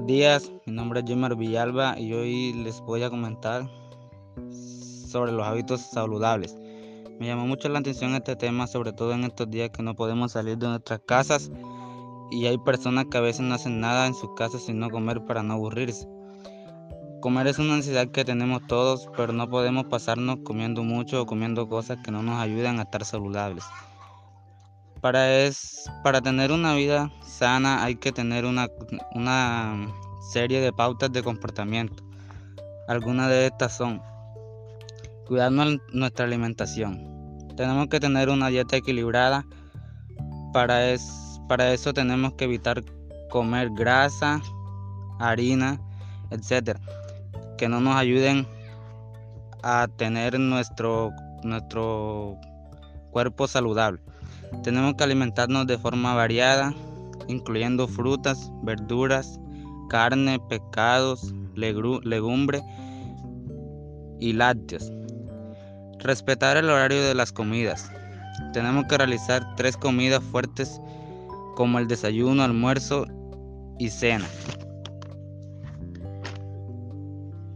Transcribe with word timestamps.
Buenos 0.00 0.16
días, 0.16 0.52
mi 0.64 0.72
nombre 0.72 1.00
es 1.00 1.06
Jimmer 1.06 1.36
Villalba 1.36 1.98
y 1.98 2.14
hoy 2.14 2.54
les 2.54 2.80
voy 2.80 3.02
a 3.02 3.10
comentar 3.10 3.68
sobre 4.50 5.30
los 5.30 5.46
hábitos 5.46 5.82
saludables. 5.82 6.56
Me 7.18 7.26
llamó 7.26 7.46
mucho 7.46 7.68
la 7.68 7.80
atención 7.80 8.14
este 8.14 8.34
tema, 8.34 8.66
sobre 8.66 8.94
todo 8.94 9.12
en 9.12 9.24
estos 9.24 9.50
días 9.50 9.68
que 9.68 9.82
no 9.82 9.94
podemos 9.94 10.32
salir 10.32 10.56
de 10.56 10.68
nuestras 10.68 11.00
casas 11.06 11.50
y 12.30 12.46
hay 12.46 12.56
personas 12.56 13.06
que 13.10 13.18
a 13.18 13.20
veces 13.20 13.42
no 13.42 13.54
hacen 13.54 13.78
nada 13.78 14.06
en 14.06 14.14
sus 14.14 14.30
casas 14.36 14.62
sino 14.62 14.88
comer 14.88 15.22
para 15.26 15.42
no 15.42 15.52
aburrirse. 15.52 16.08
Comer 17.20 17.48
es 17.48 17.58
una 17.58 17.76
necesidad 17.76 18.08
que 18.08 18.24
tenemos 18.24 18.66
todos, 18.68 19.06
pero 19.18 19.34
no 19.34 19.50
podemos 19.50 19.84
pasarnos 19.84 20.38
comiendo 20.44 20.82
mucho 20.82 21.20
o 21.20 21.26
comiendo 21.26 21.68
cosas 21.68 21.98
que 22.02 22.10
no 22.10 22.22
nos 22.22 22.40
ayudan 22.40 22.78
a 22.78 22.84
estar 22.84 23.04
saludables. 23.04 23.64
Para, 25.00 25.32
es, 25.32 25.90
para 26.04 26.20
tener 26.20 26.52
una 26.52 26.74
vida 26.74 27.10
sana 27.22 27.82
hay 27.82 27.96
que 27.96 28.12
tener 28.12 28.44
una, 28.44 28.68
una 29.14 29.88
serie 30.30 30.60
de 30.60 30.72
pautas 30.72 31.10
de 31.10 31.22
comportamiento. 31.22 32.02
Algunas 32.86 33.30
de 33.30 33.46
estas 33.46 33.76
son 33.76 34.02
cuidar 35.26 35.52
nuestra 35.52 36.26
alimentación. 36.26 37.46
Tenemos 37.56 37.86
que 37.88 38.00
tener 38.00 38.28
una 38.28 38.48
dieta 38.48 38.76
equilibrada. 38.76 39.46
Para, 40.52 40.90
es, 40.90 41.40
para 41.48 41.72
eso 41.72 41.94
tenemos 41.94 42.34
que 42.34 42.44
evitar 42.44 42.82
comer 43.30 43.70
grasa, 43.70 44.42
harina, 45.18 45.80
etcétera, 46.30 46.80
que 47.56 47.68
no 47.68 47.80
nos 47.80 47.96
ayuden 47.96 48.46
a 49.62 49.88
tener 49.96 50.38
nuestro, 50.38 51.10
nuestro 51.42 52.36
cuerpo 53.12 53.46
saludable. 53.46 54.00
Tenemos 54.62 54.94
que 54.94 55.04
alimentarnos 55.04 55.66
de 55.66 55.78
forma 55.78 56.14
variada, 56.14 56.74
incluyendo 57.28 57.88
frutas, 57.88 58.50
verduras, 58.62 59.40
carne, 59.88 60.38
pescados, 60.48 61.34
legumbre 61.54 62.62
y 64.18 64.32
lácteos. 64.32 64.90
Respetar 65.98 66.56
el 66.56 66.70
horario 66.70 67.02
de 67.02 67.14
las 67.14 67.32
comidas. 67.32 67.90
Tenemos 68.52 68.86
que 68.86 68.98
realizar 68.98 69.54
tres 69.56 69.76
comidas 69.76 70.22
fuertes 70.22 70.80
como 71.56 71.78
el 71.78 71.88
desayuno, 71.88 72.42
almuerzo 72.42 73.06
y 73.78 73.90
cena. 73.90 74.26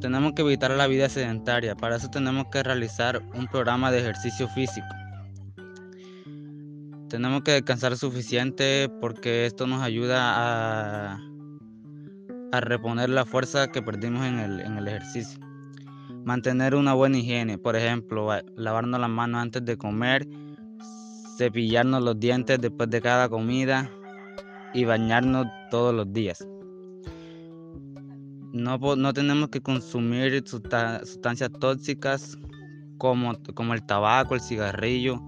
Tenemos 0.00 0.32
que 0.32 0.42
evitar 0.42 0.70
la 0.70 0.86
vida 0.86 1.08
sedentaria. 1.08 1.76
Para 1.76 1.96
eso 1.96 2.08
tenemos 2.08 2.46
que 2.50 2.62
realizar 2.62 3.20
un 3.34 3.46
programa 3.46 3.90
de 3.90 4.00
ejercicio 4.00 4.48
físico. 4.48 4.86
Tenemos 7.10 7.42
que 7.42 7.50
descansar 7.50 7.96
suficiente 7.96 8.88
porque 9.00 9.44
esto 9.44 9.66
nos 9.66 9.82
ayuda 9.82 10.18
a, 10.20 11.20
a 12.52 12.60
reponer 12.60 13.10
la 13.10 13.24
fuerza 13.24 13.66
que 13.66 13.82
perdimos 13.82 14.24
en 14.24 14.38
el, 14.38 14.60
en 14.60 14.78
el 14.78 14.86
ejercicio. 14.86 15.40
Mantener 16.24 16.76
una 16.76 16.94
buena 16.94 17.18
higiene, 17.18 17.58
por 17.58 17.74
ejemplo, 17.74 18.28
lavarnos 18.54 19.00
las 19.00 19.10
manos 19.10 19.42
antes 19.42 19.64
de 19.64 19.76
comer, 19.76 20.24
cepillarnos 21.36 22.00
los 22.00 22.20
dientes 22.20 22.60
después 22.60 22.88
de 22.90 23.00
cada 23.00 23.28
comida 23.28 23.90
y 24.72 24.84
bañarnos 24.84 25.48
todos 25.72 25.92
los 25.92 26.12
días. 26.12 26.46
No, 28.52 28.78
no 28.78 29.12
tenemos 29.12 29.48
que 29.48 29.60
consumir 29.60 30.44
sustancias 30.46 31.50
tóxicas 31.58 32.38
como, 32.98 33.36
como 33.54 33.74
el 33.74 33.84
tabaco, 33.84 34.36
el 34.36 34.40
cigarrillo, 34.40 35.20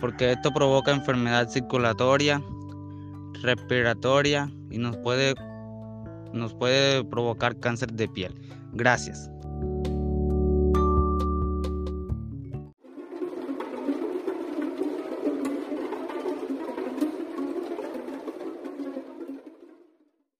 porque 0.00 0.32
esto 0.32 0.52
provoca 0.52 0.92
enfermedad 0.92 1.48
circulatoria, 1.48 2.42
respiratoria 3.42 4.50
y 4.70 4.78
nos 4.78 4.96
puede, 4.98 5.34
nos 6.32 6.54
puede 6.54 7.04
provocar 7.04 7.58
cáncer 7.58 7.92
de 7.92 8.08
piel. 8.08 8.34
Gracias. 8.72 9.30